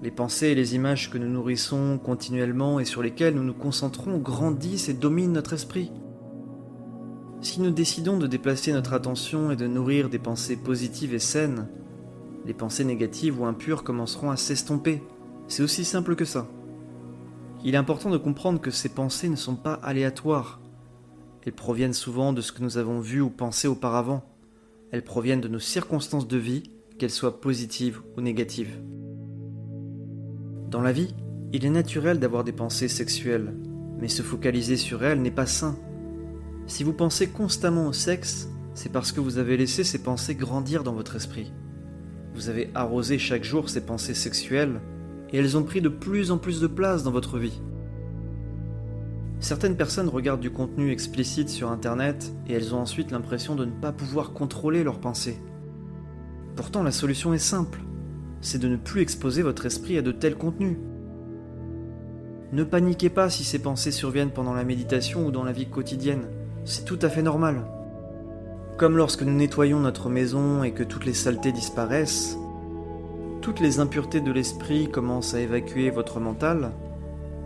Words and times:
Les 0.00 0.10
pensées 0.12 0.48
et 0.48 0.54
les 0.54 0.76
images 0.76 1.10
que 1.10 1.18
nous 1.18 1.28
nourrissons 1.28 1.98
continuellement 1.98 2.78
et 2.78 2.84
sur 2.84 3.02
lesquelles 3.02 3.34
nous 3.34 3.42
nous 3.42 3.54
concentrons 3.54 4.18
grandissent 4.18 4.88
et 4.88 4.94
dominent 4.94 5.32
notre 5.32 5.54
esprit. 5.54 5.90
Si 7.40 7.60
nous 7.60 7.70
décidons 7.70 8.16
de 8.16 8.28
déplacer 8.28 8.72
notre 8.72 8.92
attention 8.92 9.50
et 9.50 9.56
de 9.56 9.66
nourrir 9.66 10.08
des 10.08 10.18
pensées 10.18 10.56
positives 10.56 11.14
et 11.14 11.18
saines, 11.18 11.68
les 12.44 12.54
pensées 12.54 12.84
négatives 12.84 13.40
ou 13.40 13.44
impures 13.44 13.82
commenceront 13.82 14.30
à 14.30 14.36
s'estomper. 14.36 15.02
C'est 15.48 15.62
aussi 15.62 15.84
simple 15.84 16.14
que 16.14 16.24
ça. 16.24 16.48
Il 17.64 17.74
est 17.74 17.78
important 17.78 18.10
de 18.10 18.18
comprendre 18.18 18.60
que 18.60 18.70
ces 18.70 18.88
pensées 18.88 19.28
ne 19.28 19.36
sont 19.36 19.56
pas 19.56 19.74
aléatoires. 19.74 20.60
Elles 21.44 21.52
proviennent 21.52 21.92
souvent 21.92 22.32
de 22.32 22.40
ce 22.40 22.52
que 22.52 22.62
nous 22.62 22.78
avons 22.78 23.00
vu 23.00 23.20
ou 23.20 23.30
pensé 23.30 23.66
auparavant. 23.66 24.22
Elles 24.92 25.04
proviennent 25.04 25.40
de 25.40 25.48
nos 25.48 25.58
circonstances 25.58 26.28
de 26.28 26.38
vie, 26.38 26.70
qu'elles 26.98 27.10
soient 27.10 27.40
positives 27.40 28.00
ou 28.16 28.20
négatives. 28.20 28.80
Dans 30.70 30.82
la 30.82 30.92
vie, 30.92 31.14
il 31.54 31.64
est 31.64 31.70
naturel 31.70 32.18
d'avoir 32.18 32.44
des 32.44 32.52
pensées 32.52 32.88
sexuelles, 32.88 33.54
mais 33.98 34.08
se 34.08 34.20
focaliser 34.20 34.76
sur 34.76 35.02
elles 35.02 35.22
n'est 35.22 35.30
pas 35.30 35.46
sain. 35.46 35.78
Si 36.66 36.84
vous 36.84 36.92
pensez 36.92 37.28
constamment 37.28 37.86
au 37.86 37.94
sexe, 37.94 38.50
c'est 38.74 38.92
parce 38.92 39.10
que 39.10 39.20
vous 39.20 39.38
avez 39.38 39.56
laissé 39.56 39.82
ces 39.82 40.02
pensées 40.02 40.34
grandir 40.34 40.84
dans 40.84 40.92
votre 40.92 41.16
esprit. 41.16 41.54
Vous 42.34 42.50
avez 42.50 42.70
arrosé 42.74 43.18
chaque 43.18 43.44
jour 43.44 43.70
ces 43.70 43.80
pensées 43.80 44.12
sexuelles 44.12 44.82
et 45.32 45.38
elles 45.38 45.56
ont 45.56 45.62
pris 45.62 45.80
de 45.80 45.88
plus 45.88 46.30
en 46.30 46.36
plus 46.36 46.60
de 46.60 46.66
place 46.66 47.02
dans 47.02 47.12
votre 47.12 47.38
vie. 47.38 47.62
Certaines 49.40 49.76
personnes 49.76 50.08
regardent 50.08 50.40
du 50.40 50.50
contenu 50.50 50.90
explicite 50.90 51.48
sur 51.48 51.70
Internet 51.70 52.30
et 52.46 52.52
elles 52.52 52.74
ont 52.74 52.80
ensuite 52.80 53.10
l'impression 53.10 53.54
de 53.54 53.64
ne 53.64 53.70
pas 53.70 53.92
pouvoir 53.92 54.34
contrôler 54.34 54.84
leurs 54.84 55.00
pensées. 55.00 55.40
Pourtant 56.56 56.82
la 56.82 56.92
solution 56.92 57.32
est 57.32 57.38
simple, 57.38 57.80
c'est 58.40 58.58
de 58.58 58.68
ne 58.68 58.76
plus 58.76 59.02
exposer 59.02 59.42
votre 59.42 59.66
esprit 59.66 59.98
à 59.98 60.02
de 60.02 60.12
tels 60.12 60.36
contenus. 60.36 60.76
Ne 62.52 62.64
paniquez 62.64 63.10
pas 63.10 63.30
si 63.30 63.44
ces 63.44 63.58
pensées 63.58 63.92
surviennent 63.92 64.30
pendant 64.30 64.54
la 64.54 64.64
méditation 64.64 65.26
ou 65.26 65.30
dans 65.30 65.44
la 65.44 65.52
vie 65.52 65.68
quotidienne 65.68 66.26
c'est 66.68 66.84
tout 66.84 66.98
à 67.00 67.08
fait 67.08 67.22
normal. 67.22 67.64
Comme 68.76 68.98
lorsque 68.98 69.22
nous 69.22 69.34
nettoyons 69.34 69.80
notre 69.80 70.10
maison 70.10 70.62
et 70.62 70.72
que 70.72 70.82
toutes 70.82 71.06
les 71.06 71.14
saletés 71.14 71.50
disparaissent, 71.50 72.36
toutes 73.40 73.60
les 73.60 73.80
impuretés 73.80 74.20
de 74.20 74.30
l'esprit 74.30 74.90
commencent 74.90 75.32
à 75.32 75.40
évacuer 75.40 75.88
votre 75.88 76.20
mental, 76.20 76.72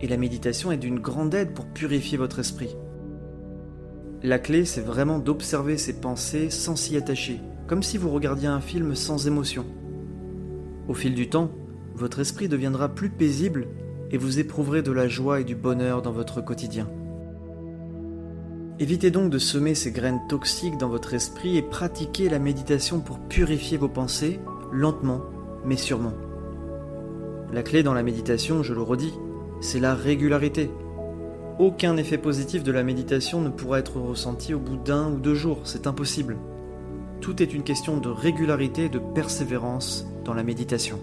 et 0.00 0.08
la 0.08 0.16
méditation 0.16 0.72
est 0.72 0.78
d'une 0.78 0.98
grande 0.98 1.32
aide 1.32 1.54
pour 1.54 1.66
purifier 1.66 2.18
votre 2.18 2.40
esprit. 2.40 2.76
La 4.24 4.40
clé, 4.40 4.64
c'est 4.64 4.80
vraiment 4.80 5.20
d'observer 5.20 5.78
ces 5.78 6.00
pensées 6.00 6.50
sans 6.50 6.74
s'y 6.74 6.96
attacher, 6.96 7.40
comme 7.68 7.84
si 7.84 7.98
vous 7.98 8.10
regardiez 8.10 8.48
un 8.48 8.60
film 8.60 8.96
sans 8.96 9.28
émotion. 9.28 9.64
Au 10.88 10.94
fil 10.94 11.14
du 11.14 11.28
temps, 11.28 11.50
votre 11.94 12.18
esprit 12.18 12.48
deviendra 12.48 12.88
plus 12.88 13.08
paisible 13.08 13.68
et 14.10 14.18
vous 14.18 14.38
éprouverez 14.38 14.82
de 14.82 14.92
la 14.92 15.08
joie 15.08 15.40
et 15.40 15.44
du 15.44 15.54
bonheur 15.54 16.02
dans 16.02 16.12
votre 16.12 16.40
quotidien. 16.40 16.88
Évitez 18.80 19.10
donc 19.10 19.30
de 19.30 19.38
semer 19.38 19.74
ces 19.74 19.92
graines 19.92 20.20
toxiques 20.28 20.78
dans 20.78 20.88
votre 20.88 21.14
esprit 21.14 21.56
et 21.56 21.62
pratiquez 21.62 22.28
la 22.28 22.38
méditation 22.38 23.00
pour 23.00 23.20
purifier 23.20 23.78
vos 23.78 23.88
pensées, 23.88 24.40
lentement 24.72 25.22
mais 25.64 25.76
sûrement. 25.76 26.12
La 27.52 27.62
clé 27.62 27.82
dans 27.82 27.94
la 27.94 28.02
méditation, 28.02 28.62
je 28.62 28.74
le 28.74 28.82
redis, 28.82 29.14
c'est 29.60 29.80
la 29.80 29.94
régularité. 29.94 30.70
Aucun 31.58 31.96
effet 31.96 32.18
positif 32.18 32.64
de 32.64 32.72
la 32.72 32.82
méditation 32.82 33.40
ne 33.40 33.48
pourra 33.48 33.78
être 33.78 34.00
ressenti 34.00 34.52
au 34.54 34.58
bout 34.58 34.76
d'un 34.76 35.12
ou 35.12 35.18
deux 35.18 35.36
jours, 35.36 35.60
c'est 35.64 35.86
impossible. 35.86 36.36
Tout 37.20 37.42
est 37.42 37.54
une 37.54 37.62
question 37.62 37.98
de 37.98 38.08
régularité 38.08 38.88
de 38.88 38.98
persévérance 38.98 40.06
dans 40.24 40.34
la 40.34 40.42
méditation. 40.42 40.98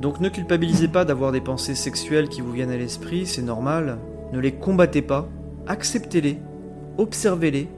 Donc 0.00 0.20
ne 0.20 0.28
culpabilisez 0.28 0.88
pas 0.88 1.04
d'avoir 1.04 1.30
des 1.30 1.40
pensées 1.40 1.74
sexuelles 1.74 2.28
qui 2.28 2.40
vous 2.40 2.52
viennent 2.52 2.72
à 2.72 2.76
l'esprit, 2.76 3.26
c'est 3.26 3.42
normal, 3.42 3.98
ne 4.32 4.40
les 4.40 4.52
combattez 4.52 5.02
pas, 5.02 5.28
acceptez-les, 5.66 6.38
observez-les 6.98 7.68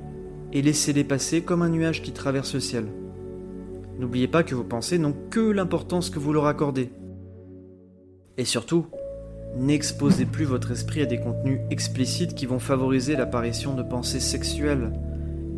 et 0.53 0.63
laissez-les 0.63 1.05
passer 1.05 1.43
comme 1.43 1.63
un 1.63 1.69
nuage 1.69 2.01
qui 2.01 2.13
traverse 2.13 2.55
le 2.55 2.61
ciel. 2.61 2.87
N'oubliez 3.99 4.29
pas 4.29 4.43
que 4.43 4.55
vos 4.55 4.65
pensées 4.65 4.99
n'ont 4.99 5.15
que 5.31 5.41
l'importance 5.41 6.11
que 6.11 6.19
vous 6.19 6.33
leur 6.33 6.47
accordez. 6.47 6.91
Et 8.39 8.45
surtout, 8.45 8.87
n'exposez 9.57 10.25
plus 10.25 10.45
votre 10.45 10.73
esprit 10.73 11.03
à 11.03 11.07
des 11.07 11.21
contenus 11.21 11.61
explicites 11.71 12.35
qui 12.35 12.47
vont 12.47 12.59
favoriser 12.59 13.17
l'apparition 13.17 13.75
de 13.75 13.83
pensées 13.83 14.21
sexuelles. 14.21 14.93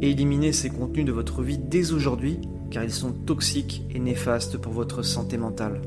Éliminez 0.03 0.53
ces 0.53 0.69
contenus 0.69 1.07
de 1.07 1.13
votre 1.13 1.43
vie 1.43 1.59
dès 1.59 1.93
aujourd'hui 1.93 2.41
car 2.71 2.85
ils 2.85 2.93
sont 2.93 3.13
toxiques 3.13 3.83
et 3.91 3.99
néfastes 3.99 4.59
pour 4.59 4.73
votre 4.73 5.03
santé 5.03 5.39
mentale. 5.39 5.81